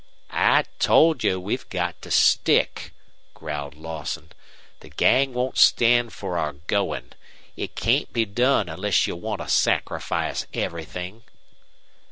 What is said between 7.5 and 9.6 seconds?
It can't be done unless you want to